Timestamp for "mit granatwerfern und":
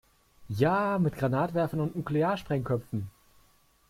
0.97-1.95